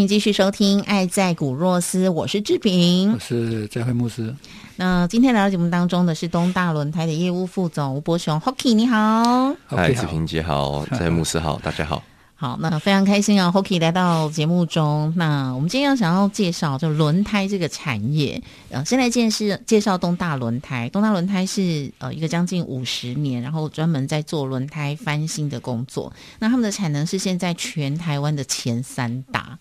[0.00, 4.34] 欢迎继续收听《爱在古若斯》，我是志平，我是在会牧师。
[4.76, 12.02] 那今天来到节目当中的是东大轮胎的业务副总吴伯雄，Hockey 你好，嗨，志平姐好， 在牧师好，大家好。
[12.34, 15.12] 好，那非常开心啊，Hockey 来到节目中。
[15.18, 20.88] 那我们今天要想要介绍就轮胎这个产业，呃，先来介绍介绍东大轮胎。
[20.88, 26.10] 东大轮胎是呃一个将近五十年，然后专门在做轮胎翻新的工作。
[26.38, 29.58] 那他们的产能是现在全台湾的前三大。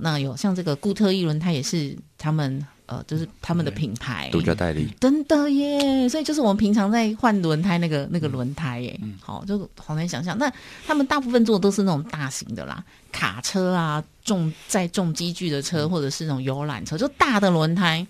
[0.00, 6.08] 那有像这个固特异轮胎也是他们呃，就是他们的品牌独家代理，真的耶！
[6.08, 10.36] 所以就是我们平常在换轮胎那个那个轮胎耶，好，就好难想象。
[10.36, 10.52] 那
[10.86, 18.06] 他们大部分做的都是那种大型的啦，卡车啊，重载重机具的车，或者是那种游览车，就大的轮胎，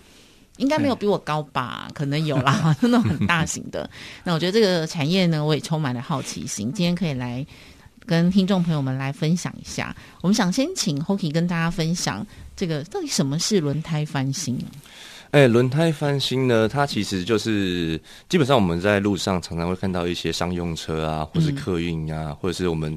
[0.57, 1.87] 应该没有比我高吧？
[1.93, 3.89] 可能有啦， 那种很大型的。
[4.25, 6.73] 那我觉得这个产业呢，我也充满了好奇心。
[6.73, 7.45] 今天可以来。
[8.05, 14.67] 跟听众朋友们来分享一下，我们想先请 Hockey 跟大家分享这个到底什么是轮胎翻新啊？
[15.31, 22.95] 哎，轮胎翻新呢，它其实就是基本上我们在路上常常会看到一些商用车啊，或是客运啊，或者是我们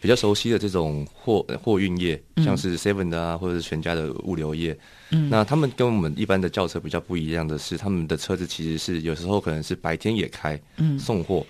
[0.00, 4.76] 比较熟悉的这种货货运业，像是 Seven 的啊，或者是全家的物流业。
[5.10, 11.46] 嗯，那他们跟我们一般的轿车比较不一样的是，他们的车子其实是有时候可能是白天也开，嗯，送货。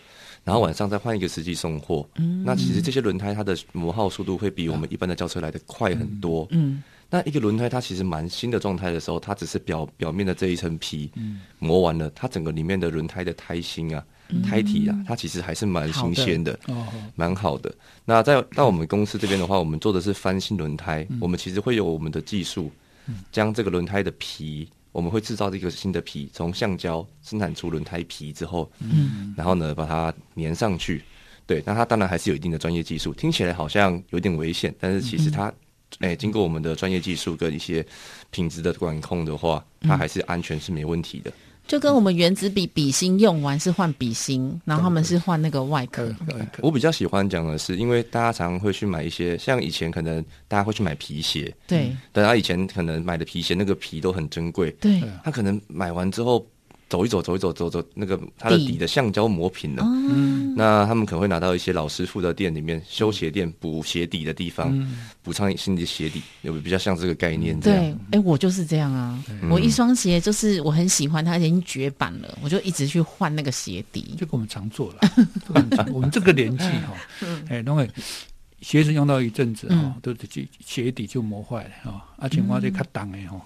[0.47, 2.09] 然后晚上再换一个司机送货，
[2.45, 6.47] 那其实这些轮胎它的磨耗速度会比我们一般的轿车来的快很多。
[6.53, 11.11] 嗯，那一个轮胎它其实蛮新的状态的时候，它只是表表面的这一层皮
[11.59, 14.05] 磨完了，它整个里面的轮胎的胎芯啊、
[14.49, 16.57] 胎体啊，它其实还是蛮新鲜的，
[17.17, 17.75] 蛮好的。
[18.05, 22.71] 那在到我们公司这边的话，我们做的是翻新轮胎，我们其实会有我们的技术，
[23.33, 24.69] 将这个轮胎的皮。
[24.97, 31.05] 我们会制造一个新的皮，从橡胶生产出轮胎皮之后，嗯，然后呢把它粘上去。
[31.45, 35.53] 对，那它当然还是有一定的专业技术，听起来好像有点危险，但是其实它，
[35.99, 37.87] 哎，经过我们的专业技术跟一些
[38.31, 41.31] 品质的管控的话，它还是安全是没问题的。
[41.66, 46.15] 就跟我们原子笔笔芯用完是换笔芯，然后他们是换那个外壳。
[46.60, 56.47] 我比较喜欢讲的是，因为大家常常会去买一些，像以前可能大家会去买皮鞋，对，大家以前可能买的皮鞋那个皮都很珍贵，对，他可能买完之后。
[56.88, 59.82] 走一走，走一走，走走，那个它的底的橡胶磨平了。
[59.84, 64.72] 嗯，那他们可能会拿到一些老师傅的店里面修鞋店补鞋底的地方，
[65.20, 67.58] 补上新的鞋底，有比较像这个概念。
[67.58, 69.20] 对，哎，我就是这样啊。
[69.50, 74.14] 我一双鞋就是我很喜欢它，已经绝版了，我就一直去换那个鞋底。
[74.16, 75.10] 这个我们常做了，
[75.92, 76.94] 我们这个年纪哈，
[77.48, 77.91] 哎，因为
[78.60, 83.41] 鞋子用到一阵子哈，都鞋鞋底就磨坏了哈，而且我这卡档的哈。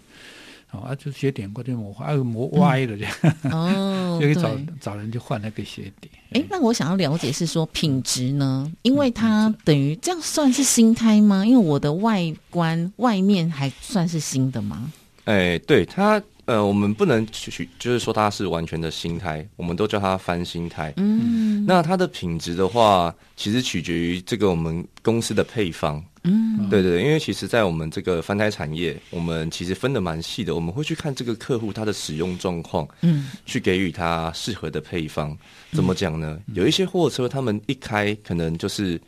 [0.72, 3.12] 哦，啊，就鞋底过去磨坏，啊，磨歪了这样，
[3.52, 4.50] 哦， 就可以找
[4.80, 6.10] 找人去换那个鞋底。
[6.32, 8.70] 哎，那我想要了解是说品质呢？
[8.82, 11.44] 因为它等于这样算是新胎吗？
[11.44, 14.92] 因为我的外观外面还算是新的吗？
[15.24, 16.22] 哎，对它。
[16.46, 20.92] 呃，我们不能去，就是说它是完全的新胎，我们都叫它翻新胎。
[20.96, 26.04] 嗯，那它的品质的话，其实取决于这个我们公司的配方。
[26.24, 35.36] 嗯，对对，因为其实，在我们这个翻胎产业，我们其实分的蛮细的，我们会去看这个客户他的使用状况，嗯，去给予他适合的配方。
[35.72, 36.38] 怎么讲呢？
[36.54, 39.00] 有一些货车，他们一开可能就是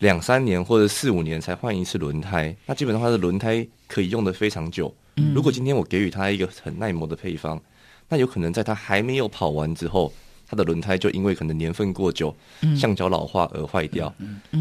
[0.00, 4.94] 两三年或者四五年才换一次轮胎，那基本上它的轮胎可以用的非常久。
[5.34, 7.58] 如果今天我给予他一个很耐磨的配方，
[8.08, 10.12] 那有可能在他还没有跑完之后，
[10.54, 12.34] 他的轮胎就因为可能年份过久，
[12.76, 14.14] 橡胶老化而坏掉。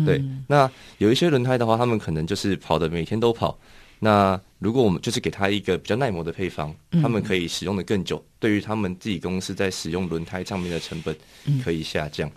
[0.04, 3.56] 对，那有一些轮胎的话，他们可能就是跑的每天都跑。
[4.00, 11.16] 那如果我们就是给他一个比较耐磨的配方，他们可以使用的更久，对于他们自己公司在使用轮胎上面的成本
[11.64, 12.30] 可以下降。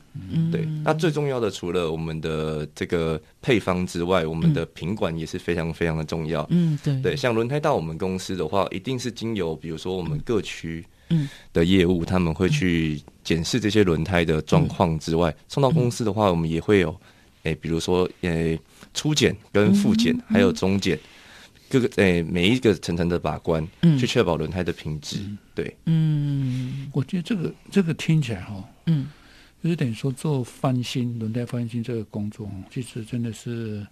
[0.52, 6.46] 对，那最重要的除了我们的这个配方之外，我们的品管也是非常非常的重要。
[6.50, 10.84] 嗯，对，对，像轮胎到我们公司的话，一定是经由比如说我们各区
[11.52, 16.98] 的业务，他们会去检视这些轮胎的状况之外，送到公司的话，我们也会有，
[17.44, 18.58] 诶，比如说，诶，
[18.94, 20.98] 初检跟复检，还有中检，
[21.68, 23.98] 各个诶每一个层层的把关，嗯。
[23.98, 25.18] 去确保轮胎的品质。
[25.54, 29.06] 对，嗯，我觉得这个这个听起来哈，嗯，
[29.62, 33.86] 就是等于说做翻新轮胎翻新这个工作，其实真的是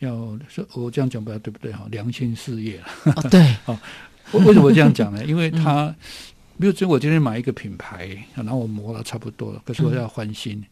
[0.00, 1.86] 要是我这样讲不知道对不对哈？
[1.90, 2.80] 良心事业。
[3.04, 3.78] 哦，对， 哦，
[4.32, 5.24] 为什么这样讲呢？
[5.26, 5.94] 因为他，
[6.58, 10.64] 比如说我今天买一个品牌，然后我磨了差不多了，可是我要翻新，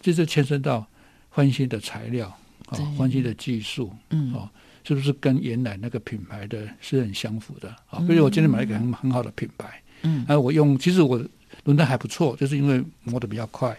[0.00, 0.86] 这就牵涉到
[1.30, 2.26] 翻新的材料
[2.66, 4.48] 啊，翻新的技术，嗯，哦，
[4.84, 7.68] 是不是跟原来那个品牌的是很相符的？
[7.90, 7.98] 啊？
[8.06, 11.22] 比如我今天买一个很很好的品牌，嗯，啊，我用其实我
[11.64, 13.70] 轮胎还不错，就是因为磨得比较快，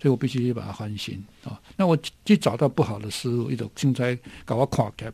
[0.00, 1.60] 所以我必须把它翻新啊。
[1.76, 5.12] 那我去找到不好的失误，一种现在搞个垮开，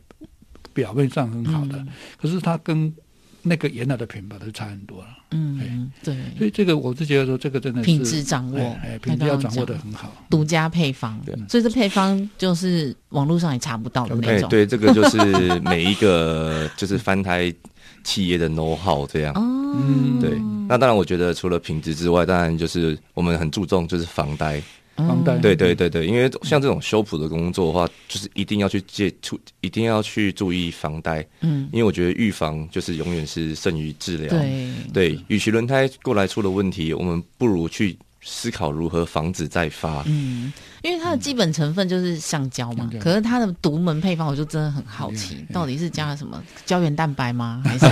[0.73, 1.85] 表面上很好的，
[2.17, 2.93] 可是它跟
[3.43, 5.07] 那个原来的品牌都差很多了。
[5.31, 6.15] 嗯，对。
[6.37, 11.19] 所以这个我是觉得说，这个真的是品质掌握，哎，品质要掌握的很好，独家配方。
[11.49, 14.49] 所以这配方就是网络上也查不到的那种。
[14.49, 17.53] 对，这个就是每一个 就是翻台
[18.03, 19.33] 企业的 know how 这样。
[19.35, 19.75] 哦，
[20.21, 20.39] 对。
[20.67, 24.61] 那当然，我觉得除了品质之外，当然就是我们很注重就是防呆。
[25.41, 31.25] 对对对对，因为像这种修补的工作的话，就是一定要去接触，一定要去注意防呆。
[31.41, 34.29] 嗯，因为我觉得预防就是永远是胜于治疗。
[34.29, 40.03] 对对，与其轮胎过来出了问题，我们不如去思考如何防止再发。
[40.05, 47.63] 嗯，因为它的基本成分就是橡胶嘛，可是它的独门配方，我就真的很好奇，到底是加了什么胶原蛋白吗？
[47.65, 47.87] 还是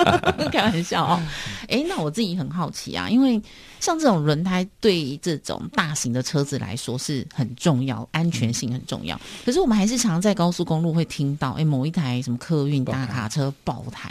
[0.52, 1.22] 开玩笑哦？
[1.68, 3.42] 哎，那我自己很好奇啊，因为。
[3.80, 9.20] 像这种轮胎对这种大型的车子来说是很重要，安全性很重要。
[9.44, 14.08] 可是我们还是常在高速公路会听到，哎，某一台什么客运大卡车爆胎。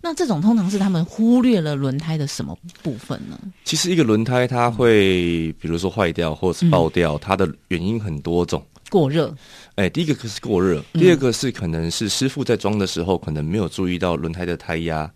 [0.00, 3.36] 那这种通常是他们忽略了轮胎的什么部分呢？
[3.64, 8.62] 其实一个轮胎它会，比如说坏掉或者是爆掉，它的原因很多种。
[8.90, 9.34] 过热，
[9.74, 15.10] 哎，第一个是过热，第二个是可能是师傅在装的时候可能没有注意到轮胎的胎压。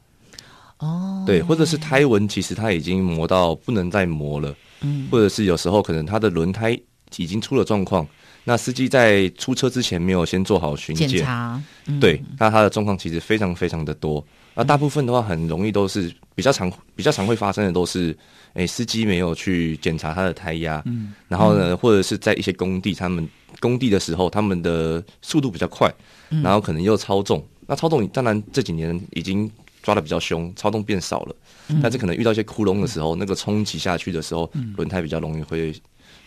[0.79, 6.79] 哦，对，或者是胎纹，其实它已经磨到不能再磨了，嗯，或者是有时候可能它的轮胎
[7.17, 8.07] 已经出了状况，
[8.45, 11.23] 那司机在出车之前没有先做好巡检。
[11.23, 11.63] 查，
[12.01, 14.23] 对，那它的状况其实非常非常的多，
[14.55, 18.15] 那大部分的话很容易都是比较常比较常会发生的都是，
[18.55, 23.29] 哎，司机没有去检查他的胎压，嗯，然后呢，或者是在一些工地，他们
[23.61, 25.93] 工地的时候，他们的速度比较快，
[26.29, 29.51] 然后可能又超重，那超重当然这几年已经。
[29.85, 31.35] 抓的比较凶，超重变少了，
[31.83, 35.75] 但是可能遇到一些窟窿的时候，那个冲击下去的时候，轮胎比较容易会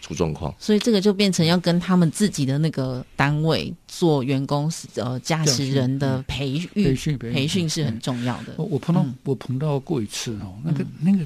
[0.01, 0.53] 出状况。
[0.59, 8.53] 所以这个就变成要跟他们自己的那个单位做员工呃驾驶人的培育培训培训是很重要的。
[8.57, 11.25] 我碰到我碰到过一次哦，那个那个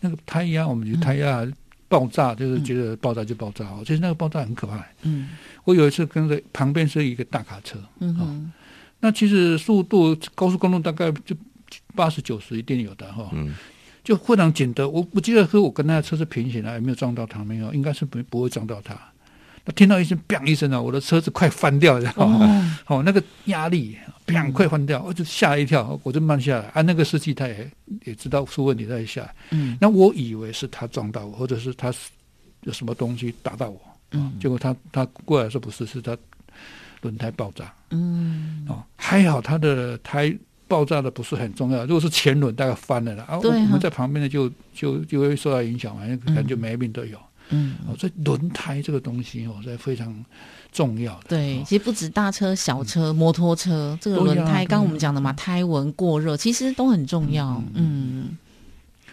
[0.00, 1.46] 那个胎压，我们就胎压
[1.88, 4.84] 爆炸，就是觉得爆炸就爆炸哦，其实那个爆炸很可怕。
[5.02, 5.30] 嗯，
[5.64, 8.52] 我有一次跟着旁边是一个大卡车，嗯，
[9.00, 11.36] 那其实速度高速公路大概就。
[11.96, 13.52] 八十九十一定有的哈，嗯，
[14.04, 14.88] 就非常紧的。
[14.88, 17.42] 我我记得是我跟那车是平行的，也没有撞到他？
[17.42, 18.94] 没有，应该是不不会撞到他。
[19.66, 22.24] 那听到一声“砰”一声啊，我的车子快翻掉，然后
[22.86, 26.66] 哦，那个压力“砰”快翻掉，我就吓一跳，我就慢下来。
[26.68, 27.70] 啊，那个司机他也
[28.04, 29.34] 也知道出问题，他也下来。
[29.50, 31.92] 嗯，那我以为是他撞到我，或者是他
[32.62, 33.80] 有什么东西打到我。
[34.12, 36.16] 嗯，结果他他过来说不是，是他
[37.02, 37.74] 轮胎爆炸。
[37.90, 40.34] 嗯，哦，还好他的胎。
[40.68, 47.16] 爆炸的不是很重要，如果是前轮大概翻了了啊，我们在旁边的就就就会受到影响嘛，可能就没命都有。
[47.50, 50.24] 嗯，哦，所以轮胎这个东西哦，是非常
[50.72, 51.28] 重要的。
[51.28, 57.62] 对，其实不止大车、小车、摩托车，这个轮胎，刚我们讲的嘛，胎纹过热，其实都很重要。
[57.74, 58.36] 嗯，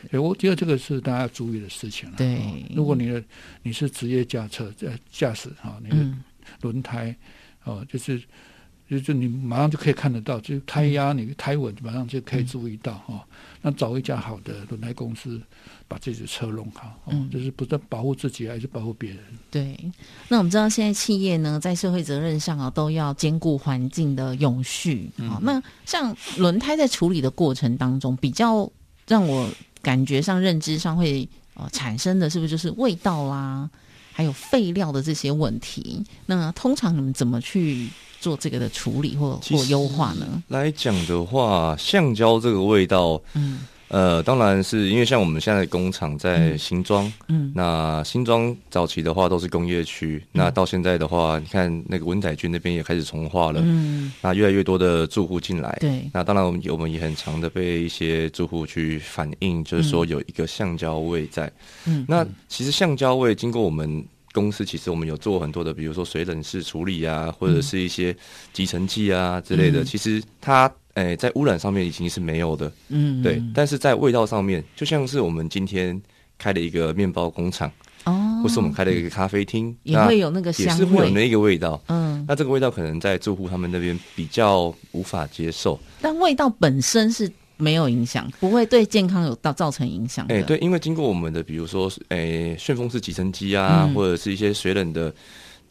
[0.10, 2.16] 所以我觉得这个是大家要注意的事情了。
[2.18, 3.24] 对，如果你的
[3.62, 6.18] 你是职业驾车呃驾驶哈，你的
[6.62, 7.16] 轮胎
[7.64, 8.22] 哦，就是。
[8.90, 13.22] 就就你马上就可以看得到，就胎压、你胎稳，马上就可以注意到哦。
[13.62, 15.42] 那找一家好的轮胎公司，
[15.88, 19.20] 把自己的车弄好，嗯，就是不但保护自己，还是保护别人。
[19.50, 19.78] 对。
[20.28, 25.40] 那我们知道，现在企业呢，在社会责任上啊，都要兼顾环境的永续啊。
[25.42, 28.70] 那像轮胎在处理的过程当中，比较
[29.08, 29.50] 让我
[29.82, 33.70] 感觉上、认知上会呃产生的是不是就是味道啦，
[34.14, 36.02] 还有废料的这些问题？
[36.28, 37.90] 那通常你们怎么去？
[38.24, 40.42] 做这个的处理或或优化呢？
[40.48, 43.60] 来讲的话，橡胶这个味道，嗯，
[43.94, 61.52] 呃，当然是因为像我们现在的工厂在新庄，嗯，那新庄早期的话都是工业区，那到现在的话，你看那个文仔郡那边也开始重化了，嗯，那越来越多的住户进来，对，那当然我们我们也很常的被一些住户去反映，就是说有一个橡胶味在，
[61.86, 68.16] 嗯，那其实橡胶味经过我们公司，其实我们有做很多的，比如说水冷式处理啊，或者是一些
[68.54, 70.72] 集成剂啊之类的，其实它。
[70.96, 76.00] 哎，在污染上面已经是没有的，嗯，对，但是在味道上面，就像是我们今天
[76.38, 77.72] 开了一个面包工厂，
[78.04, 90.28] 哦，或是我们开了一个咖啡厅，也会有那个香味，也是会有那个味道，嗯，那这个味道可能在住户他们那边比较无法接受，但味道本身是没有影响，不会对健康有到造成影响。
[90.30, 95.12] 哎，对，因为经过我们的比如说，哎，旋风式集成机啊，或者是一些水冷的。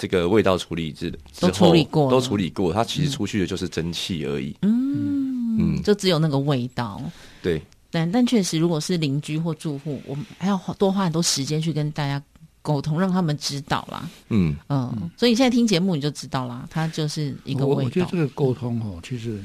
[0.02, 4.52] 这个味道处理之之后，都处理过，都处理过，它其实出去的就是蒸汽而已。
[4.62, 7.00] 嗯嗯，就只有那个味道。
[7.40, 12.21] 对，但但确实，如果是邻居或住户，我们还要多花很多时间去跟大家
[12.62, 14.11] 沟通，让他们知道啦。
[14.30, 17.82] 嗯嗯，所以你现在听节目你就知道啦，它就是一个味道。
[17.85, 19.38] 我觉得这个沟通哦，其实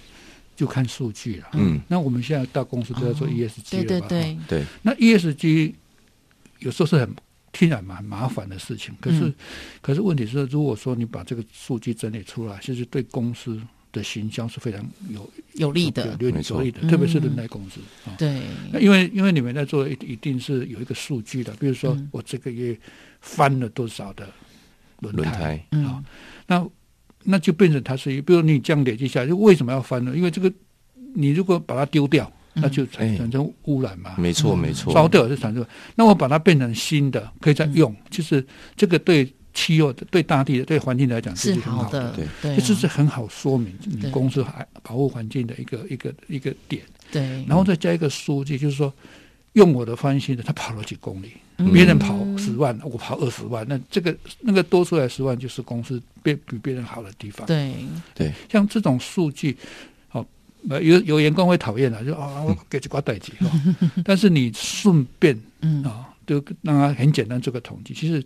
[0.56, 1.50] 就看数据了。
[1.54, 4.66] 嗯，那我们现在大公司都在做 ESG 对对对对。
[4.82, 5.74] 那 ESG
[6.58, 7.16] 有时候是很。
[7.58, 9.34] 听起来蛮麻烦的事情，可是，
[9.82, 13.60] 可是问题是，如果说你把这个数据整理出来，其实对公司
[13.92, 18.14] 的形象是非常有有利的，有利的，特别是轮胎公司啊。
[18.16, 18.40] 对，
[18.80, 22.78] 因为因为你们在做，一一定是有一个数据的，比如说我这个月
[23.22, 24.30] 翻了多少的
[25.00, 26.04] 轮胎啊，
[26.46, 26.70] 那
[27.24, 30.16] 那就变成它是，比如你这样累积下来，就为什么要翻呢？
[30.16, 30.54] 因为这个
[31.16, 32.32] 你如果把它丢掉。
[32.62, 34.16] 那就产产生污染嘛？
[34.18, 35.66] 没错，没错，烧掉就产生。
[35.96, 38.46] 那我把它变成新的，可以再用，就是
[38.76, 42.14] 这个对气候的、对大地的、对环境来讲是很好的。
[42.42, 46.84] 对，这是很好说明你公司还保护环境的一个一个一个点。
[47.12, 48.94] 对，然后再加一个数据，就是说
[49.54, 51.32] 用我的翻新的，他跑了几公里，
[51.74, 57.48] 别人跑十万，我跑二十万，那这个那个多出来十万，就是公司比比别人好的地方。
[57.48, 57.74] 对
[58.14, 59.56] 对，像这种数据。
[60.70, 63.34] 有有员工会讨厌的，就啊，我给这挂代级，
[64.04, 65.36] 但是你顺便
[65.84, 68.24] 啊，就让他很简单做个统计，其实。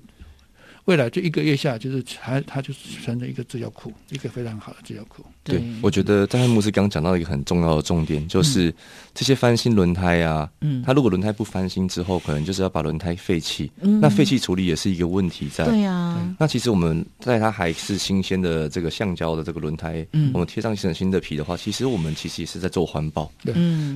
[0.86, 5.24] 未来这一个月下，就是它它就是成了一个资料库，一个非常好的资料库。
[5.44, 8.74] 对，我觉得张汉牧师刚讲到一个很重要的重点，就是
[9.14, 15.66] 这些翻新轮胎啊，嗯，它如果轮胎不翻新之后，可能就是要把轮胎废弃，嗯，那废弃处理也是一个问题在。
[15.66, 23.32] 对啊，那其实我们在它还是新鲜的这个橡胶的这个轮胎，嗯，我们贴上新的新的皮的话，其实我们其实也是在做环保。
[23.44, 23.54] 对，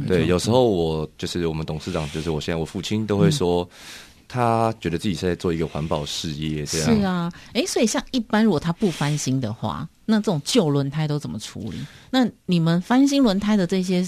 [0.08, 3.68] 对，有时候我就是我们董事长，就是我现在我父亲都会说。
[4.28, 7.32] 他觉得自己是在做一个环保事业，这样是啊。
[7.54, 11.78] 哎，所以像一般如果他不翻新的话，那这种旧轮胎都怎么处理？
[12.10, 14.08] 那你们翻新轮胎的这些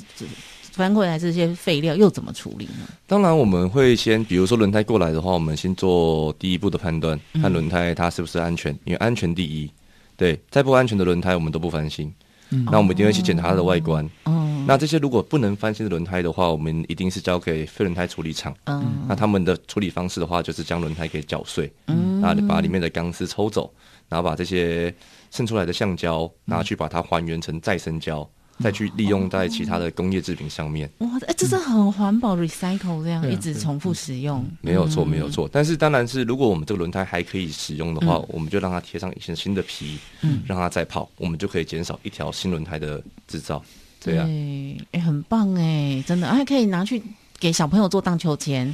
[0.71, 2.87] 翻过来这些废料又怎么处理呢？
[3.07, 9.69] 当然，我们会先，比如说轮胎过来的话，我们先做第一步的判断，看轮胎它是不是安全，因为安全第一。
[10.15, 12.13] 对，再不安全的轮胎我们都不翻新。
[12.49, 14.07] 嗯，那我们一定会去检查它的外观。
[14.23, 14.43] 哦。
[14.67, 18.53] 那这些如果不能翻新的轮胎的话，我们一定是交给废轮胎处理厂。
[18.65, 23.71] 嗯，那他们的处理方式的话，就是将轮胎给搅碎，嗯，那把里面的钢丝抽走，
[24.09, 24.93] 然后把这些
[25.31, 30.89] 渗出来的橡胶拿去把它还原成再生胶，再去利用在其他的工业制品上面。
[30.99, 34.45] 哇，哎，这是很环保，recycle 这样一直重复使用。
[34.61, 35.49] 没有错，没有错。
[35.51, 43.63] 但是当然是，如果我们这个轮胎还可以使用的话，我们就让它贴上一些新的皮，嗯，让它再跑，我们就可以减少一条新轮胎的制造。
[44.03, 44.17] 对，
[44.91, 47.01] 哎，很棒哎，真的，还可以拿去
[47.39, 48.73] 给小朋友做荡秋千。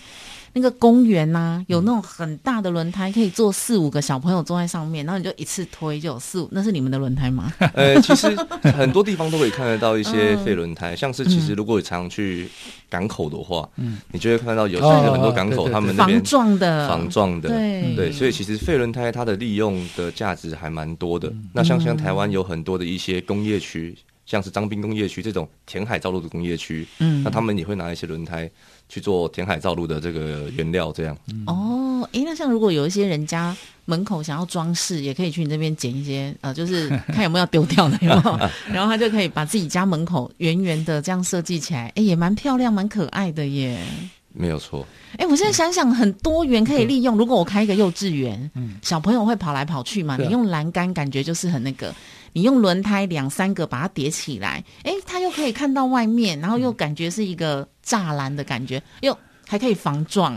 [0.53, 7.51] 那个公园呐，有那种很大的轮胎，可以坐四五个小朋友坐在上面，然后你就一次推就有四五，那是你们的轮胎吗？
[7.74, 8.27] 呃，其实
[8.75, 12.48] 很多地方都可以看得到一些 废轮胎，像是其实如果你常去
[12.89, 17.95] 港口的话，嗯，你就会看到有些很多港口他们那边防撞的，防撞的，对。
[17.95, 21.31] 对，所以其实废轮胎它的利用的价值还蛮多的。
[21.53, 23.95] 那像像台湾有很多的一些工业区。
[24.25, 28.50] 像是张滨工业区这种填海造陆的工业区，嗯，那他们也会拿一些轮胎
[28.88, 31.18] 去做填海造陆的这个原料，这样。
[31.46, 38.38] 哦，诶，那像如果有一些人家门口想要装饰，也可以去你这边捡一些，呃，就是 看有没有丢掉的，然后
[38.72, 43.77] 然后他就可以把自己家门口圆圆的这样设计起来，哎，也蛮漂亮、蛮可爱的耶。
[44.33, 44.85] 没有错。
[45.17, 47.15] 哎，我现在想想，很多元可以利用。
[47.17, 51.93] 如果我开一个幼稚园，嗯，小朋友会跑来跑去嘛，你用栏杆感觉就是很那个。
[52.35, 59.15] 你用轮胎两三个把它叠起来，哎，它又可以看到外面，然后又感觉是一个栅栏的感觉，又
[59.47, 60.35] 还可以防撞。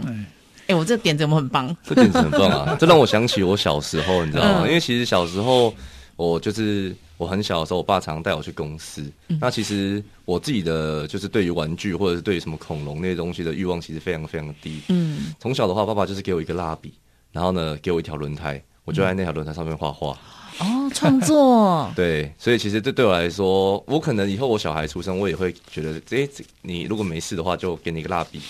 [0.67, 1.75] 哎，我这点子怎么很棒？
[1.83, 2.77] 这点子很棒啊！
[2.79, 4.67] 这让我想起我小时候，你知道吗？
[4.69, 5.73] 因为其实小时候
[6.17, 9.11] 我就是我很小的时候，我爸常带我去公司。
[9.41, 14.81] 那其实我自己的就是对于玩具或者是对于什么恐龙那些东西的欲望，其实非常非常低。
[14.89, 16.93] 嗯，从小的话，爸爸就是给我一个蜡笔，
[17.33, 20.19] 然后呢，给我一条轮胎，我就在那条轮胎上面画画。
[20.59, 21.91] 哦，创作。
[21.97, 26.29] 对，所以其实对对我来说，我可能以后我小孩出生，我也会觉得，哎，
[26.63, 28.41] 你如果没事的话，就给你一个蜡笔。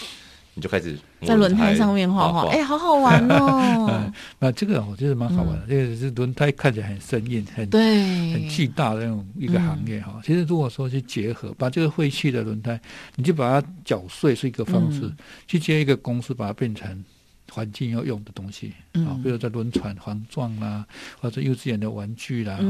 [0.58, 4.10] 你就开始在轮胎上面画画，哎，好好玩哦！
[4.40, 10.18] 那这个我觉得蛮好玩的，这个是轮胎看起来很生硬、很对、很巨大的那种一个行业哈。
[10.25, 12.80] 其实如果说去结合，把这个废弃的轮胎，
[13.16, 15.12] 你就把它搅碎是一个方式，
[15.46, 17.04] 去接一个公司，把它变成。
[17.52, 20.84] 环境要用的东西啊，比如在轮船、环状啦，
[21.20, 22.64] 或者幼稚园的玩具啦，哈。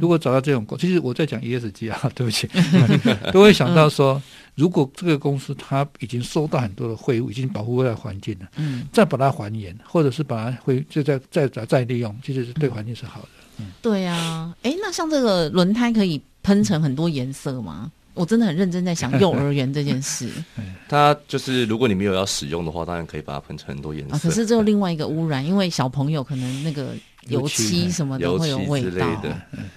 [0.00, 2.48] 如果找到这种公，其实我在讲 ESG 啊，对不起，
[3.32, 4.20] 都会想到说，
[4.58, 13.28] 如果这个公司它已经收到很多的废物，已经保护了环境了，嗯，再把它还原，或者是把它会就再再再再利用，其实是对环境是好的。
[13.58, 17.92] 嗯，对呀，哎，那像这个轮胎可以喷成很多颜色吗？
[18.14, 20.28] 我真的很认真在想幼儿园这件事。
[20.88, 24.18] 它就是如果你没有要使用的话，当然可以把它喷成很多颜色。
[24.18, 26.94] 可是这有另外一个污染，因为小朋友可能那个
[27.28, 29.06] 油漆什么的会有味道。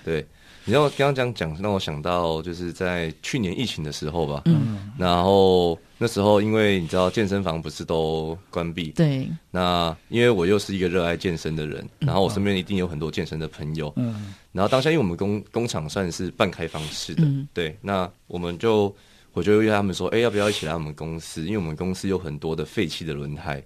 [0.04, 0.26] 对，
[0.72, 4.42] 你让我刚刚讲讲，让我想到就是在去年疫情的时候吧。
[4.46, 4.90] 嗯。
[4.98, 8.92] 然后那时候，因为你知道健身房不是都关闭？
[8.92, 9.30] 对。
[9.52, 13.92] 那因为我又是一个热爱健身的人，然后我身边一定有很多健身的朋友。
[13.98, 14.34] 嗯。
[14.54, 17.24] 然后当下，因为我们工工厂算是半开放式的，
[17.54, 18.96] 对，那我们就
[19.34, 21.44] 我就约他们说，哎，要不要一起来我们公司？
[21.44, 23.62] 因为我们公司有很多的废弃的轮胎，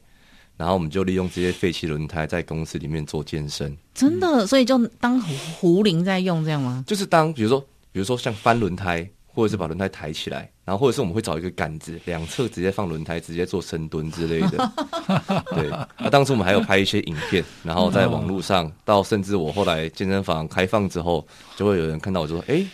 [0.57, 3.75] 然后我们就利用这些废弃轮胎在公司里面做健身。
[3.93, 6.83] 真的，所以就当壶铃在用这样吗？
[6.87, 7.59] 就是当比如说，
[7.91, 9.07] 比如说像翻轮胎。
[9.27, 14.71] 或者是把轮胎抬起来，然后或者是我们会找一个杆子，两侧直接放轮胎，直接做深蹲之类的。
[15.51, 15.69] 对，
[15.99, 22.65] 那当时我们还有拍一些影片，然后在网络上，到甚至我后来健身房开放之后，就会有人看到我就说：“哎，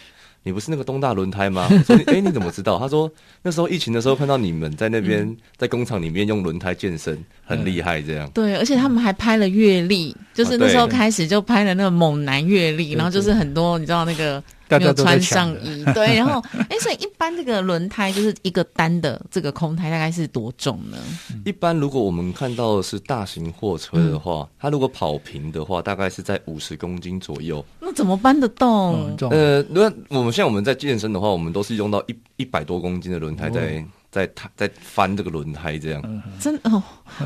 [0.44, 3.12] 你不是那个东大轮胎吗？” 说：“哎，你怎么知道？”他说
[3.44, 8.30] ：“那时候疫情的时候看到你们在那边在工厂里面用轮胎健身，很厉害。”这样。
[8.34, 14.44] 对，而且他们还拍了阅历，就是那时候开始就拍了那个猛男阅历，然后就是很多你知道那个。
[14.80, 20.98] 没有穿上衣，对， 然后，哎，所以一般这个轮胎就是一个单的这个空胎，大概是多重呢？
[21.46, 27.64] 一般如果我们看到的是大型货车的话，它如果跑平的话，大概是在五十公斤左右。
[27.80, 29.16] 那怎么搬得动？
[29.30, 33.84] 呃，那我们像我们在健身的话，我们都是用到一一百多公斤的轮胎在。
[34.12, 36.84] 在在翻这个轮胎，这样真哦。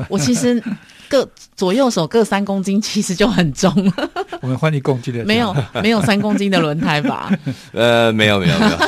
[0.08, 0.62] 我其实
[1.08, 4.10] 各左右手各三公斤，其实就很重了。
[4.40, 7.30] 我们换一公斤的，没有没有三公斤的轮胎吧？
[7.74, 8.78] 呃，没有没有没有，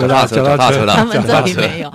[0.00, 1.92] 有 大车大车他们这里没有。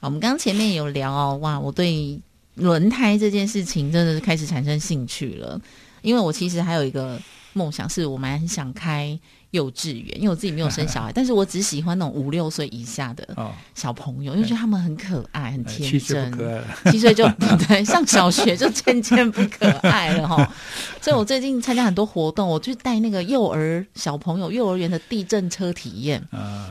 [0.00, 2.20] 我们刚前面有聊哦，哇，我对
[2.56, 5.58] 轮胎这件事情真的是开始产生兴趣了，
[6.02, 7.18] 因为我其实还有一个
[7.54, 9.18] 梦想，是我蛮想开。
[9.52, 13.26] 幼稚园，因为我自己没有生小孩， 但是我只喜欢那种五六岁以下的
[13.74, 16.32] 小朋友，因为觉得他们很可爱、很天真。
[16.90, 17.26] 七岁就
[17.68, 20.52] 对，上小学就渐渐不可爱了哈。
[21.00, 26.22] 所以我最近参加很多活动，我去带那个幼儿小朋友幼儿园的地震车体验，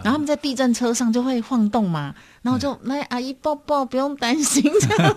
[0.03, 2.13] 然后他们在地震车上就会晃动嘛。
[2.41, 4.63] 然后就来阿姨抱抱，不用担心，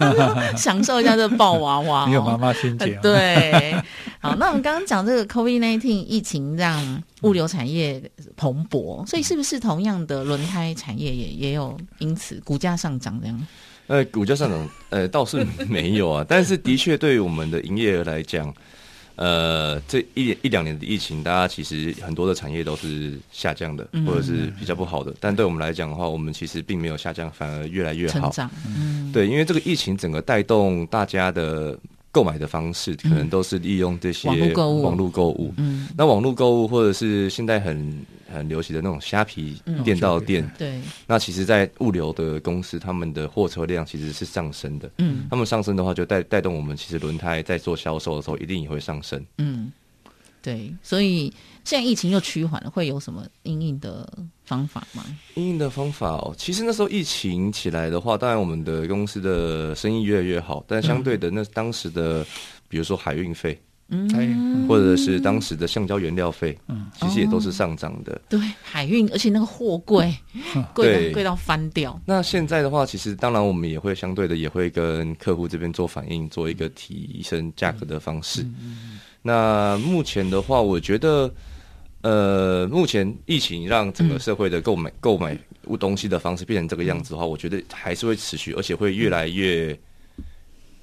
[0.56, 2.06] 享受一下这抱娃娃。
[2.06, 2.94] 你有妈妈心结。
[3.02, 3.74] 对，
[4.20, 8.02] 好，那我们刚刚讲这个 COVID-19 疫情让物流产业
[8.36, 13.46] 蓬勃，所以是不是同样的轮胎产业也也有因此股价上涨这样？
[13.86, 18.52] 呃，股价上涨，呃，倒是没有啊，但是的确对于我们的营业额来讲。
[19.16, 25.14] 呃，这一一两年的疫情，大家其实很多的产业都是下降的，或者是比较不好的。
[25.20, 28.32] 但对我们来讲的话，我们其实并没有下降，反而越来越好。
[28.66, 31.78] 嗯，对，因为这个疫情整个带动大家的
[32.14, 35.52] 购买的方式，可能都是利用这些网络购物。
[35.58, 38.06] 嗯，那网络购物或者是现在很。
[38.32, 44.90] 很流行的那种虾皮店到店，对，那其实，在物流的公司，他们的货车量其实是上升的。
[44.98, 49.24] 嗯，他们上升的话，就带带动我们，其实轮胎在做销售的时候，一定也会上升。
[49.38, 49.70] 嗯，
[50.44, 51.32] 对，所以
[51.64, 54.06] 现在疫情又趋缓了，会有什么应应的
[54.44, 55.02] 方法吗？
[55.36, 62.22] 应应的方法哦，其实那时候疫情起来的话，当然我们的公司的生意越来越好，但相对的，那当时的，
[62.68, 63.58] 比如说海运费。
[63.88, 68.18] 嗯，或者是当时的橡胶原料费，嗯，其实也都是上涨的。
[68.30, 70.12] 对，海运，而且那个货柜
[70.72, 72.00] 贵 贵到翻掉。
[72.06, 78.46] 那现在的话，其实当然我们也会相对的，也会跟客户这边做反应，做一个提升价格的方式。
[79.26, 81.32] 那目前的话，我觉得，
[82.02, 89.76] 呃，目前疫情让整个社会的购买购买物东西的方式变成这个样子的话，我觉得还是会持续，而且会越来越。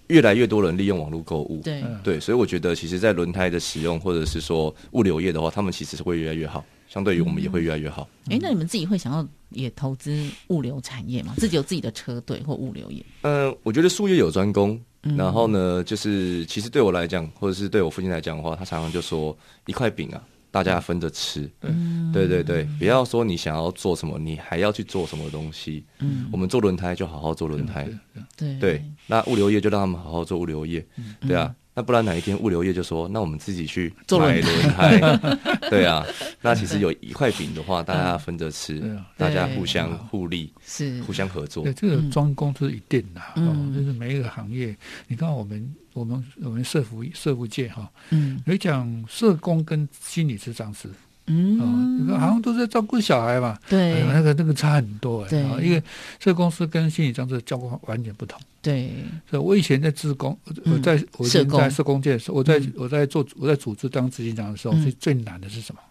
[0.08, 8.10] 越来越多人利用网络购物，对，对，所以我觉得其实，在轮胎的使用或者是说物流业的话，他们其实是会越来越好，相对于我们也会越来越好。
[8.30, 11.34] 哎，那你们自己会想要也投资物流产业吗？
[11.38, 13.02] 自己有自己的车队或物流业？
[13.22, 14.78] 嗯，我觉得术业有专攻。
[15.18, 19.36] 然后呢，就是其实对我来讲，或者是对我父亲来讲的话，他常常就说
[19.66, 21.50] 一块饼啊，大家分着吃。
[21.62, 25.84] 嗯，对对对，不要说你想要做什么，你还要去做什么东西。
[26.00, 27.90] 嗯，我们做轮胎就好好做轮胎。
[28.38, 30.86] 对对，那物流业就让他们好好做物流业。
[31.28, 31.56] 对啊。
[31.74, 35.00] 那不然哪一天物流业就说，那我们自己去买轮胎，
[35.70, 36.06] 对啊。
[36.42, 38.82] 那其实有一块饼的话，大家分着吃，
[39.16, 41.64] 大家互相互利，是互相合作。
[41.64, 44.76] 对，这个专攻是一定的，哦，就是每一个行业。
[45.08, 50.90] 你看我们，我们，我们社服社服界哈，嗯，有讲社工跟心理咨商师。
[51.32, 55.82] 嗯，你看好像都在照顾小孩嘛，对，那个那个差很多哎，对，因为
[56.20, 58.92] 这个公司跟心理这样子教官完全不同，对。
[59.30, 65.82] 所以我以前在自工，我在我在社工界的时候，我在我在做我在组织当执行长的时候，最最难的是什么？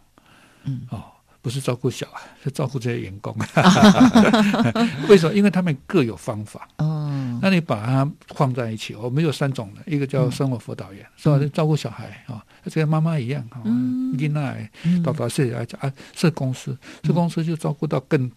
[0.64, 1.02] 嗯，哦。
[1.42, 3.34] 不是照顾小孩，是照顾这些员工。
[5.08, 5.34] 为什么？
[5.34, 6.68] 因为他们各有方法。
[6.78, 11.38] 哦，那你把它放在一起，我们有三种的，一个叫生活辅导员，是吧？
[11.52, 13.62] 照顾小孩啊，就跟妈妈一样啊。
[13.64, 14.70] 嗯，囡仔
[15.02, 18.30] 到到社来讲啊，社公司，社公司就照顾到更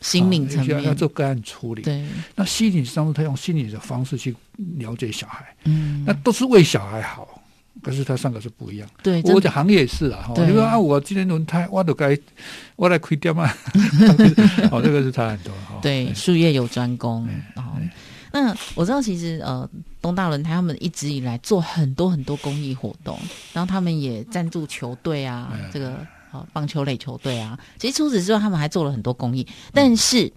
[0.00, 1.82] 心灵层面，要做个案处理。
[1.82, 4.34] 对，那心理上他用心理的方式去
[4.78, 5.54] 了解小孩。
[5.64, 7.37] 嗯，那都是为小孩好。
[7.82, 10.30] 可是它上个是不一样，对，我的行业也是啊。
[10.36, 12.18] 你说啊，我今天轮胎我都该
[12.76, 13.48] 我来亏掉嘛？
[14.70, 15.52] 哦，这个是差很多。
[15.80, 17.28] 对，术业有专攻。
[17.56, 17.62] 哦，
[18.32, 19.68] 那我知道，其实呃，
[20.02, 23.18] 东大轮胎他们一直以来做很多很多公益活动，
[23.52, 27.58] 然后他们也赞助球队啊，这个哦棒球类球队啊。
[27.78, 30.32] 其实除此之外，他们还做了很多公益，但是。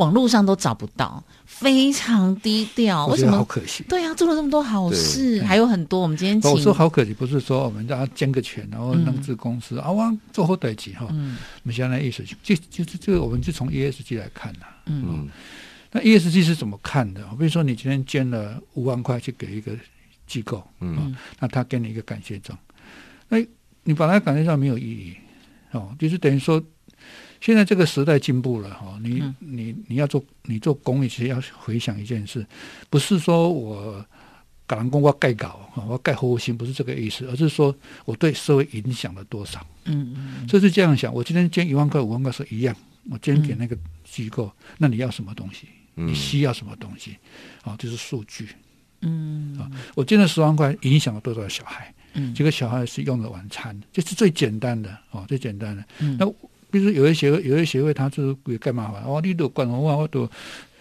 [0.00, 3.06] 网络上都找不到，非常低调。
[3.08, 3.36] 为什么？
[3.36, 3.84] 好可惜。
[3.86, 6.00] 对啊，做了这么多好事，还有很多。
[6.00, 11.06] 我们今天我说好可惜，不是说我们让他捐个钱，然后弄至公司啊，我做好代级哈。
[11.10, 14.60] 嗯，我们现在意思就就是这个，我们就从 ESG 来看呐。
[14.86, 15.28] 嗯，
[15.92, 17.20] 那 ESG 是怎么看的？
[17.38, 19.72] 比如说，你今天捐了五万块去给一个
[20.26, 22.58] 机构，嗯，那他给你一个感谢状，
[23.28, 23.36] 那
[23.84, 25.14] 你把他感谢状没有意义
[25.72, 26.62] 哦，就是等于说。
[27.40, 32.46] 现在这个时代进步了哈，你你你要做你做公益，其实要回想一件事，
[32.90, 34.04] 不是说我
[34.66, 37.74] 搞完工我盖稿我盖核心，不是这个意思，而是说
[38.04, 39.66] 我对社会影响了多少。
[39.86, 41.12] 嗯嗯，就是这样想。
[41.12, 42.76] 我今天捐一万块、五万块是一样，
[43.10, 45.66] 我捐给那个机构，那你要什么东西？
[45.94, 47.16] 你需要什么东西？
[47.62, 48.48] 啊，就是数据。
[49.00, 51.92] 嗯啊，我捐了十万块，影响了多少小孩？
[52.12, 55.84] 嗯，这个小孩是用了晚餐，这是最简单的哦，最简单的。
[56.00, 56.26] 嗯那
[56.70, 59.02] 比如有些协会，有些协会他就是会干嘛烦？
[59.04, 60.28] 哦，你都管我，我都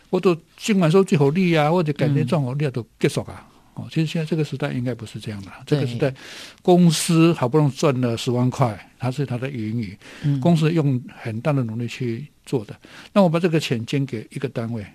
[0.09, 3.47] 我都尽管说最好利啊，或者感觉状况利都结束啊。
[3.73, 5.51] 哦，其实现在这个时代应该不是这样的。
[5.65, 6.13] 这个时代，
[6.61, 9.97] 公司好不容易赚了十万块，它是它的盈余，
[10.39, 12.75] 公司用很大的努力去做的。
[13.13, 14.85] 那我把这个钱捐给一个单位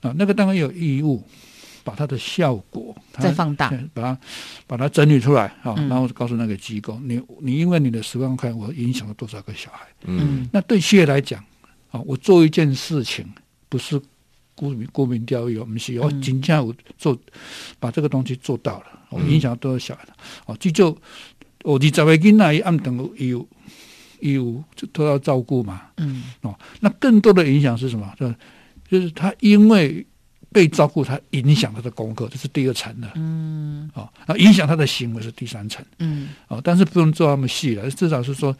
[0.00, 1.22] 啊，那个单位有义务。
[1.84, 4.18] 把它的效果再放大，把它
[4.66, 9.86] 把它整理出来啊，然后告诉那个机构，你你因为你的十万块，我影响了多少个小孩？
[10.04, 11.44] 嗯，那对企业来讲
[11.90, 13.26] 啊，我做一件事情
[13.68, 14.00] 不是
[14.54, 17.18] 沽名沽名钓誉，我们是要真正我做
[17.80, 20.06] 把这个东西做到了，我影响多少小孩？
[20.46, 20.96] 哦，这就
[21.64, 23.48] 我你十位囡仔按等有
[24.20, 28.14] 有都要照顾嘛，嗯，哦，那更多的影响是什么？
[28.18, 28.32] 就
[28.88, 30.06] 就是他因为。
[30.52, 33.10] 被照顾，他影响他的功课，这是第二层的。
[33.14, 35.84] 嗯，哦，那，影响他的行为是第三层。
[35.98, 38.54] 嗯，哦，但是不用做那么细了，至少是说，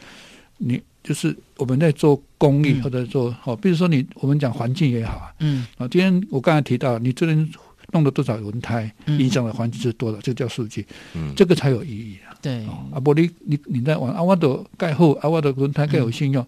[0.59, 5.35] 你就是我们在做公益或者做哦，比如说你我们讲环境也好啊。
[5.41, 7.49] 嗯，啊，今天我刚才提到，你这边
[7.93, 10.87] 弄了多少轮胎，影响的环境是多少，这个叫数据。
[11.15, 12.33] 嗯，这个才有意义啊。
[12.41, 16.45] 对，啊，不，你你你在往阿瓦的盖后，阿瓦的轮胎更有信用。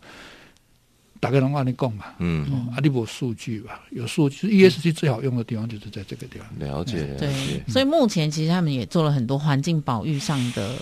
[1.24, 6.46] 打开龙话你讲嘛，嗯，阿里伯数据吧，有数据，ESG 最好用的地方就是在这个地方。
[6.58, 7.32] 了解，对，
[7.66, 10.76] 所以目前其实他们也做了很多环境保育上的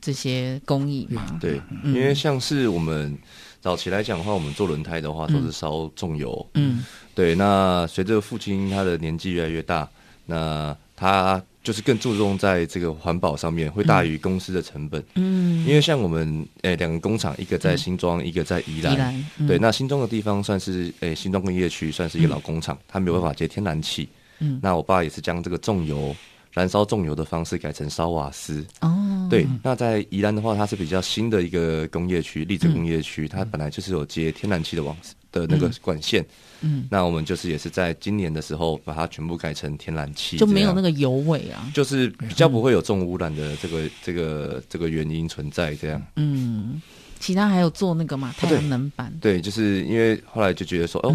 [0.00, 1.38] 这些工艺嘛。
[1.40, 3.16] 对，因为像是我们
[3.60, 7.34] 早期来讲的话，我们做轮胎的话都是烧重油，嗯，对。
[7.36, 9.88] 那随着父亲他的年纪越来越大，
[10.26, 11.40] 那他。
[11.66, 15.02] 就是更注重在这个环保上面，会大于公司的成本。
[15.16, 19.24] 嗯，因为像我们诶两个工厂，一个在新庄，一个在宜兰。
[19.48, 24.08] 对，那新庄的地方算是诶新庄工业区，算是一个老工厂，它没有办法接天然气。
[24.38, 26.14] 嗯，那我爸也是将这个重油
[26.56, 28.64] 燃烧重油的方式改成烧瓦斯。
[28.80, 34.96] 哦，对，那在宜兰的话，它是比较新的一个工业区，立泽工业区，它本来就是有接天然气的网
[35.30, 36.24] 的那个管线。
[36.62, 46.02] 嗯，那我们就是也是在今年的时候把它全部改成天然气，就没有那个油尾啊，就是比较不会有重污染的这个这个这个原因存在这样。
[46.16, 46.80] 嗯，
[47.20, 51.14] 其他还有做那个嘛太阳能板，对，就是因为后来就觉得说哦。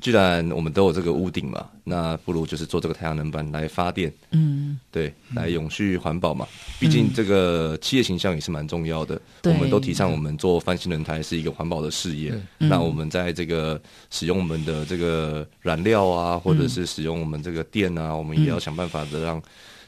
[0.00, 6.46] 既然我们都有这个屋顶嘛，那不如就是做这个太阳能板来发电，嗯，对，来永续环保嘛。
[6.78, 9.20] 毕竟这个企业形象也是蛮重要的。
[9.44, 12.32] 我们都提倡我们做翻新轮胎是一个环保的事业。
[12.58, 13.80] 那我们在这个
[14.10, 19.42] 使用我们的这个燃料啊，或者是使用我们这个电啊，我们也要想办法的让。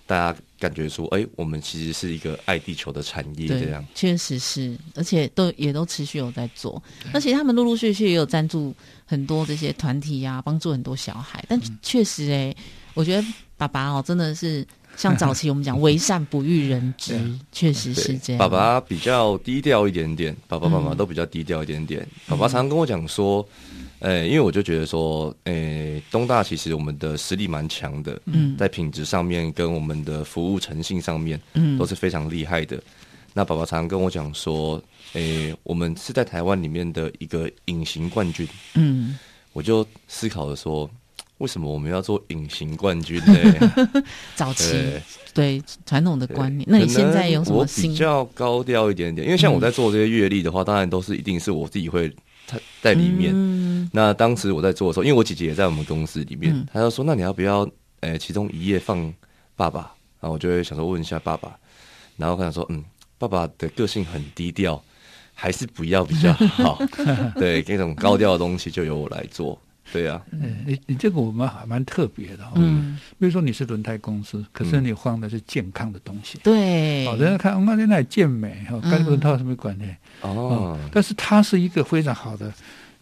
[0.09, 6.83] 大家感觉说，哎，我们其实是一个爱地球的产业，这样确实是，而且都也都持续有在做。
[7.13, 11.45] 而且他们陆陆续续也有赞助很多这些团体呀，帮助很多小孩。
[11.47, 12.57] 但确实，哎，
[12.95, 14.67] 我觉得爸爸哦，真的是
[14.97, 17.15] 像早期我们讲“为善不欲人知”，
[17.53, 18.39] 确实是这样。
[18.39, 22.09] 爸爸比较低调一点点，爸爸妈妈都比较低调一点点。
[22.27, 23.47] 爸爸常常跟我讲说。
[24.01, 32.81] 呃，因为我就觉得说，呃，东大其实我们的实力蛮强的，嗯，在品质上面跟我们的服务诚信上面，嗯，都是非常厉害的。
[33.35, 34.81] 那爸爸常常跟我讲说，
[35.15, 39.19] 诶，我们是在台湾里面的一个隐形冠军，嗯，
[39.53, 40.89] 我就思考了说，
[41.39, 44.03] 为什么我们要做隐形冠军呢？
[44.37, 44.93] 早期
[45.35, 47.59] 对传统的观念，那你现在有什么？
[47.59, 52.13] 我比较高调一点点，因为像我在做这些阅历的话，当然都是一定是我自己会。
[52.49, 57.69] 他在里面，那当时我在做的时候，因为我姐姐也在我们公司里面，她就说：“那你要不要，
[58.01, 59.13] 呃，其中一页放
[59.55, 61.55] 爸爸？”然后我就会想说问一下爸爸，
[62.17, 62.83] 然后他想说：“嗯，
[63.19, 64.83] 爸爸的个性很低调，
[65.35, 66.81] 还是不要比较好。”
[67.39, 69.61] 对，那种高调的东西就由我来做。
[69.93, 79.85] 对呀，嗯，你你这个我们还蛮特别的，嗯，比如说你是轮胎公司，可是你放的是健康的东西，对，哦，人家看我们现在健美哈，跟轮胎有什么关系？
[80.21, 82.53] 哦，但是它是一个非常好的，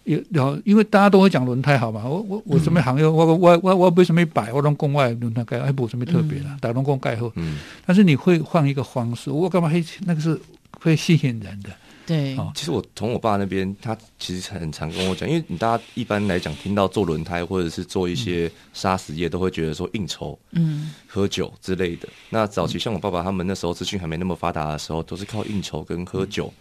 [0.04, 10.38] 有然后因为大家都会讲轮胎好吧，我我我什么行业，我我我我为什么摆我用公外轮胎盖，还不什么特别的，打龙宫盖后，嗯，但是你会换一个方式，我干嘛会那个是
[10.80, 11.70] 会吸引人的。
[12.06, 22.08] 对，其实我从我爸那边，他其实很常跟我讲，因为你大家一般来讲听到做轮胎或者是做一些砂石业，都会觉得说应酬、嗯，喝酒之类的。
[22.30, 26.52] 那早期像我爸爸他们那时候资讯还没那么发达的时候，都是靠应酬跟喝酒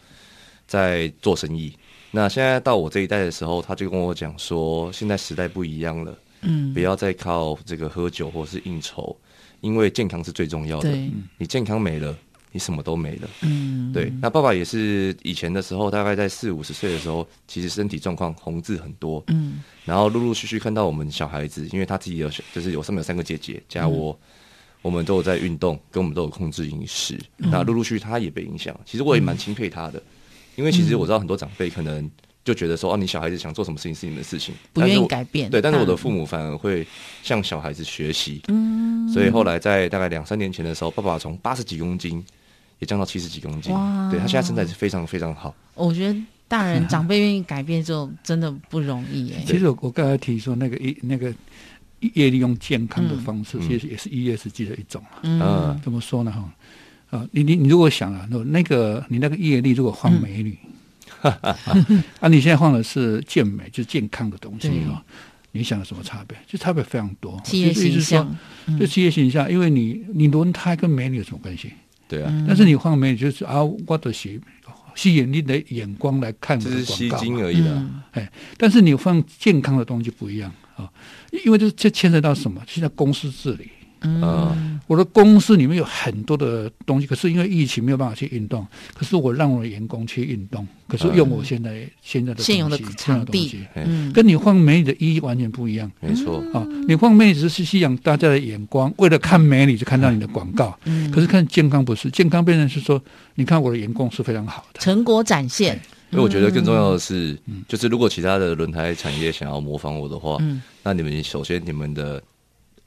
[0.65, 1.71] 在做生意。
[2.10, 9.15] 那现在到我这一代的时候，他就跟我讲说，现在时代不一样了，嗯，不要再靠这个喝酒或是应酬，
[9.62, 10.89] 因为健康是最重要的。
[11.38, 12.17] 你健康没了。
[12.56, 14.10] 你什么都没了，嗯，对。
[14.22, 19.62] 那爸爸也是以前的时候，大概在四五十岁的时候，其实身体状况红字很多，嗯。
[19.84, 24.18] 然后陆陆续续看到我们小孩子，因为他自己有，就是有上面有三个姐姐加我，
[24.82, 27.20] 我们都有在运动，跟我们都有控制饮食。
[27.36, 28.74] 那陆陆续续他也被影响。
[28.86, 30.02] 其实我也蛮钦佩他的，
[30.56, 32.10] 因为其实我知道很多长辈可能
[32.46, 35.50] 就觉得说，哦，你小孩子想做什么事情是你们的事情，不愿意改变。
[35.52, 36.88] 对，但是我的父母反而会
[37.22, 39.10] 向小孩子学习，嗯。
[39.10, 42.24] 所以后来在大概两三年前的时候，爸爸从八十几公斤。
[42.86, 43.74] 也降到七十几公斤，
[44.12, 45.56] 对他现在身材是非常非常好。
[45.74, 49.43] 我觉得大人 长辈愿意改变，就真的不容易哎。
[49.48, 51.34] 其实我刚才提说那个一那个
[52.13, 56.32] 业利用健康的方式，其实也是 ESG 的一种嗯，怎么说呢？
[56.32, 60.58] 哈啊，你你你如果想啊，那那个你那个业力如果换美女，
[61.21, 65.02] 啊，你现在放的是健美，就是健康的东西啊，
[65.52, 66.38] 你想有什么差别？
[66.45, 67.39] 就差别非常多。
[67.43, 68.36] 企业形象，
[68.80, 71.71] 就企业形象，因为你你轮胎跟美女有什么关系？
[72.08, 74.39] 对啊，但是你换美就是啊，我的吸
[74.96, 77.86] 吸引力的眼光来看，只是吸睛而已的。
[78.12, 80.89] 哎，但是你放健康的东西不一样啊，
[81.44, 82.62] 因为这这牵扯到什么？
[82.68, 83.70] 现在公司治理。
[84.06, 96.44] 嗯，我的公司里面有很多的东西，可是因为疫情没有办法去运动，可是我让我的员工去运动，可是用我现在现在的现有的场地，嗯，跟你换美女的意义完全不一样，没错。
[96.54, 103.02] 啊，你换美女只是吸引大家的眼光，为了看美女就看到你的广告，嗯，可是看健康不是，健康变成是说，
[103.34, 105.80] 你看我的员工是非常好的成果展现，
[106.12, 107.63] 所以我觉得更重要的是，嗯。
[107.68, 112.22] 就是如果其他的轮胎产业想要模仿我的话，嗯，那你们首先你们的。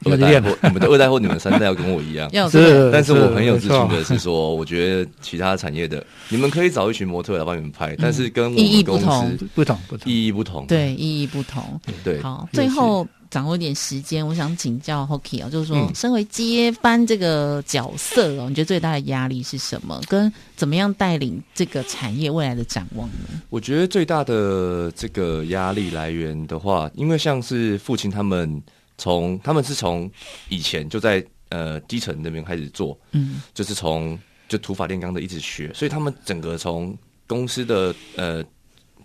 [0.04, 12.20] 二代或你们的二代或你们三代要跟我一样， 是，但是我很有自信的是说，我觉得其他产业的你们可以找一群模特来帮你们拍，但是跟我们公司不同，不同，意义不同，对，意义不同，对。
[12.22, 20.00] 好，最后掌握一点时间，我想请教 Hockey 啊，就是说，身为接班这个角色哦，你觉得最大的压力是什么？
[20.08, 23.40] 跟怎么样带领这个产业未来的展望呢？
[23.50, 28.62] 我觉得最大的这个压力来源的话，因为像是父亲他们。
[28.98, 30.10] 从他们是从
[30.48, 38.44] 以前就在呃基层那边开始做，嗯，就是从就土法炼钢的一直学，所以他们整个从公司的呃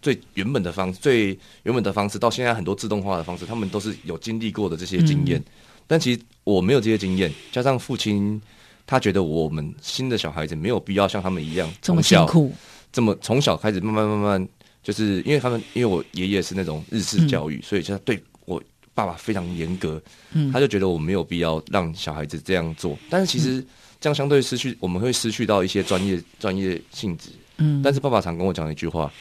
[0.01, 5.41] 最原本的方最原本的方式，到现在很多自动化的方式，他们都是有经历过的这些经验。
[5.86, 8.41] 但其实我没有这些经验，加上父亲
[8.88, 12.51] 他觉得我们新的小孩子没有必要像他们一样这么辛苦，
[12.91, 14.49] 这么从小开始慢慢慢慢，
[14.82, 18.32] 就是因为他们因为我爷爷是那种日式教育，所以就他对我
[18.93, 20.01] 爸爸非常严格，
[20.34, 22.97] 嗯他就觉得我没有必要让小孩子这样做。
[23.10, 23.63] 但是其实
[23.99, 27.29] 这样相对失去，我们会失去到一些专业专业性质。
[27.58, 29.12] 嗯，但是爸爸常跟我讲一句话：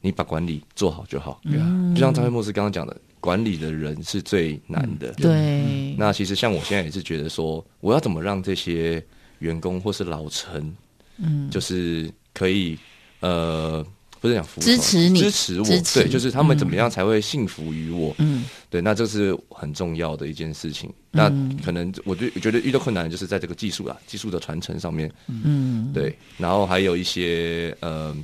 [0.00, 1.40] 你把管理做好就好。
[1.44, 5.12] 对啊，就像张惠牧师刚刚讲的，管理的人是最难的。
[5.14, 9.04] 对，那其实像我现在也是觉得说，我要怎么让这些
[9.40, 10.74] 员工或是老陈，
[11.18, 12.78] 嗯，就是可以
[13.20, 13.84] 呃，
[14.20, 16.00] 不是讲服从支持你支持我，支持。
[16.02, 18.14] 对，就是他们怎么样才会信服于我？
[18.18, 18.44] 嗯。
[18.70, 20.92] 对，那这是很重要的一件事情。
[21.10, 28.14] 那嗯可能我对我觉得遇到困难就是在这个技术啊，技术的传承上面，嗯，对，然后还有一些呃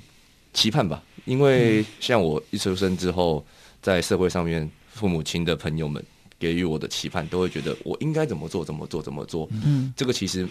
[0.52, 3.44] 期盼吧，因为像我一出生之后，
[3.80, 6.04] 在社会上面，父母亲的朋友们
[6.38, 9.48] 给予我的期盼，都会觉得我应该怎么做，怎么做，怎么做。
[9.50, 9.94] 嗯。
[9.96, 10.46] 这个其实，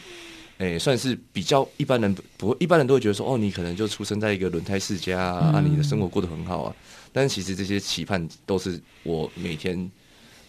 [0.60, 6.76] 诶、算是比较一般人不一般人都会觉得说，哦，你可能就出生在一个轮胎世家啊，啊你的生活过得很好啊。
[7.12, 9.92] 但是其实这些期盼都是我每天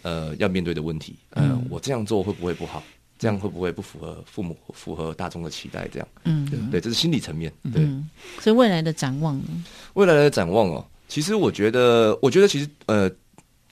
[0.01, 1.15] 呃要面对的问题。
[1.31, 2.81] 呃，我这样做会不会不好？
[3.17, 5.87] 这样会不会不符合父母、符合大众的期待？
[5.87, 7.51] 这样，嗯对，这是心理层面。
[7.73, 8.09] 对，嗯，
[8.41, 9.63] 所以未来的展望呢？
[9.93, 13.09] 未来的展望哦，其实我觉得，我觉得其实呃，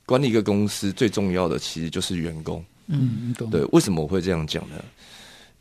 [0.05, 2.63] 管理一个公司最重要的其实就是员工。
[2.87, 4.75] 嗯，对，为什么我会这样讲呢？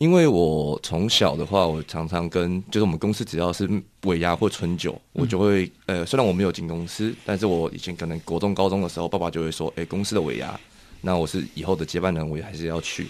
[0.02, 3.70] 因为我从小的话，我常常跟就是我们公司只要是
[4.02, 10.58] 尾牙或春酒，我就会呃，虽然我没有进公司，但是我以前可能国中、高中的时候，爸爸就会说，哎、公司的尾牙，
[11.00, 13.06] 那我是以后的接班人，我也还是要去。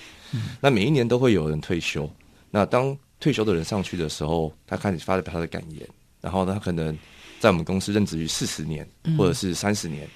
[0.61, 2.07] 那每一年都会有人退休，
[2.51, 5.89] 那当退休的人上去的时候，他开始发表他的感言，
[6.21, 6.95] 然后呢，他可能
[7.41, 10.07] 在我们公司任职于四十年或者是三十年，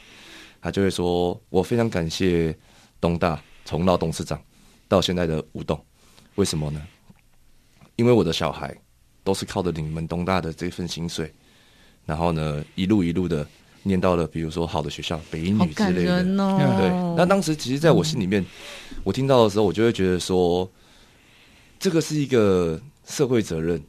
[0.60, 2.54] 他就会说：“我非常感谢
[3.00, 4.38] 东大从老董事长
[4.88, 5.82] 到现在的吴董，
[6.36, 6.80] 为什么呢？
[7.96, 8.74] 因为我的小孩
[9.24, 11.32] 都是靠着你们东大的这份薪水，
[12.04, 13.46] 然后呢，一路一路的
[13.82, 16.06] 念到了，比如说好的学校，北一好女之类的。
[16.06, 16.76] 感人哦。
[16.78, 18.44] 对，那当时其实在我心里面，
[19.02, 20.70] 我听到的时候，我就会觉得说，
[21.78, 23.82] 这个是一个社会责任。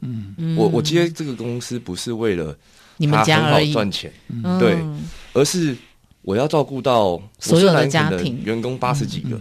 [0.56, 2.56] 我我接这个公司不是为了
[2.96, 4.78] 你们它很好赚钱，嗯对
[5.34, 5.76] 而是
[6.22, 9.40] 我要照顾到所有的家庭员工八十几个，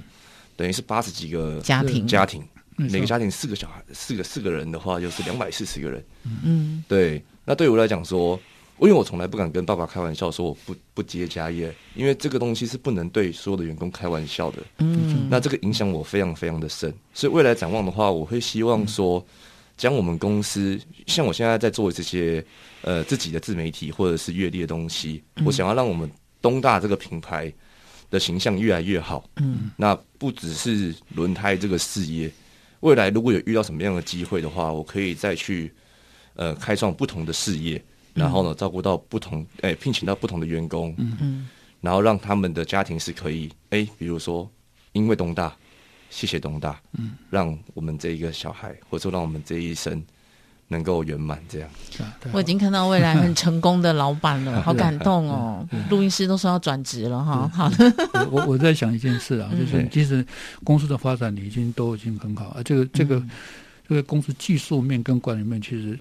[0.55, 2.43] 等于是八十几个家庭家庭，
[2.77, 6.03] 每个家庭四个小孩，四个四个人的话，就是两百四十个人。
[6.43, 8.39] 嗯对，那对我来讲说，
[8.79, 14.57] 因为我从来不敢跟爸爸开玩笑说我不不接家业，因为这个东西是不能对所有的员工开玩笑的。
[14.77, 19.25] 嗯，那这个影响我非常非常的深，所以未来展望的话，我会希望说，
[19.75, 22.45] 将我们公司像我现在在做这些
[22.83, 26.09] 呃自己的自媒体或者是阅历的东西，我想要让我们
[26.41, 27.51] 东大这个品牌
[28.11, 29.27] 的形象越来越好。
[29.37, 32.31] 嗯，那不只是轮胎这个事业，
[32.81, 35.73] 未来如果有遇到什么样的机会的话，我可以再去
[36.35, 41.47] 呃开创不同的事业，然后呢照顾到不同哎、聘请到不同的员工，嗯。
[41.79, 44.49] 然后让他们的家庭是可以，哎，比如说，
[44.93, 45.55] 因为东大，
[46.09, 50.03] 谢谢东大，嗯，让我们这一个小孩，或者说让我们这一生
[50.69, 51.69] 能够圆满，这样。
[52.31, 55.67] 我已经看到未来很成功的老板了， 好感动哦！
[55.89, 57.69] 录音师都说要转职了哈，好。
[57.69, 57.93] 的，
[58.31, 60.25] 我我我在想一件事啊，就是嗯其实
[60.63, 63.29] 公司的发展已经都已经很好，啊，这个这个嗯。
[63.89, 65.97] 这个公司技术面跟管理面其实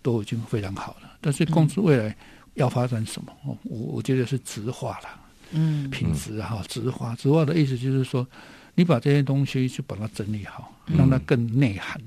[0.00, 2.16] 都已经非常好了，但是公司未来
[2.54, 3.30] 要发展什么？
[3.44, 5.08] 哦，我我觉得是直化了，
[5.50, 5.90] 嗯。
[5.90, 8.26] 品质哈，直化，直化的意思就是说，
[8.74, 10.96] 你把这些东西去把它整理好，嗯。
[10.96, 12.00] 让它更内涵。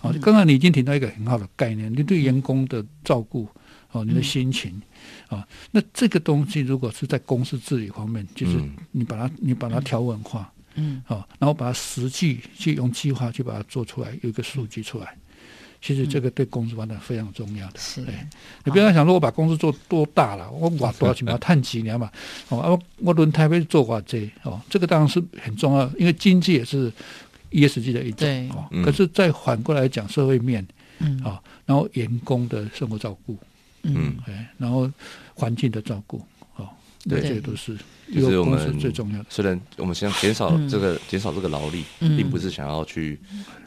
[0.00, 3.48] 哦，刚刚你已经提到一个很好的概念，你对员工的照顾，
[3.92, 4.80] 哦，你的心情，
[5.28, 8.70] 啊，那这个东西如果是在公司治理方面，就是嗯。
[8.92, 11.02] 你把它你把它条文化，嗯。
[11.08, 15.16] 哦，然后把它实际去用计划去把它做出来，有一个数据出来。
[15.80, 17.78] 其实这个对公司发展非常重要的。
[17.78, 18.04] 是。
[18.04, 18.12] 对
[18.64, 22.10] 你不要想说我把公司做多大了，我挖多少钱要探几年嘛，
[22.48, 26.92] 哦，啊我我轮台北做寡这哦，这个当然是很重要，因为经济也是
[27.50, 28.48] ESG 的一对。
[28.48, 28.68] 种哦。
[28.70, 28.82] 嗯。
[28.84, 30.66] 可是再反过来讲，社会面
[30.98, 31.18] 嗯。
[31.24, 33.36] 啊、哦，然后员工的生活照顾，
[33.82, 34.16] 嗯。
[34.26, 34.90] 哎，然后
[35.34, 36.24] 环境的照顾，
[36.56, 36.68] 哦，
[37.08, 37.76] 对这些都是
[38.08, 39.26] 一就是我们最重要的。
[39.28, 40.68] 虽然我们想减少嗯。
[40.68, 42.16] 这个减少这个劳力，嗯。
[42.16, 43.18] 并不是想要去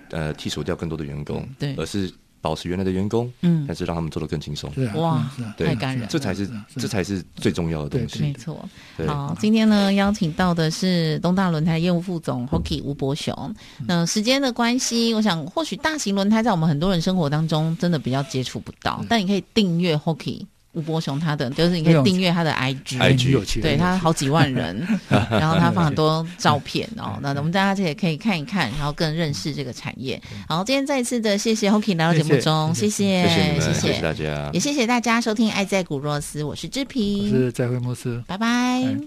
[0.10, 1.76] 呃剔除掉更多的员工，对。
[1.76, 4.71] 而是保持原来的员工，嗯但是让他们做得更轻松。
[4.95, 5.23] 哇
[5.58, 8.21] 太感人了这才是这才是最重要的东西。
[8.21, 8.67] 没错。
[9.06, 13.34] 好，今天呢邀请到的是东大轮胎业务副总 Hockey 吴伯雄。
[13.80, 22.97] 嗯那时间的关系，我想或许大型轮胎在我们很多人生活当中真的比较接触不到，但你可以订阅 Hockey 吴伯雄他的，就是你可以订阅他的 IG。
[22.97, 30.22] IG 有趣，对他好几万人， 然后他放很多照片哦，那我们大家也可以看一看，然后更认识这个产业。
[30.47, 33.28] 好，今天再一次的谢谢 Hockey 来到节目中，谢谢
[33.59, 34.59] 谢谢大家也。
[34.59, 38.24] 谢谢大家收听《爱在古若斯》，我是志我平，是在会莫斯。
[38.28, 38.47] 拜拜。
[38.47, 38.97] 哎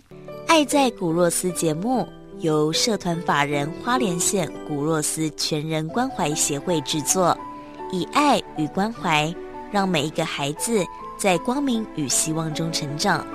[0.46, 2.06] 爱在古若斯节目
[2.40, 7.36] 由社团法人花莲县古若斯全人关怀协会制作，
[7.90, 9.34] 以爱与关怀，
[9.72, 10.84] 让每一个孩子
[11.24, 13.26] 在光明与希望中成长。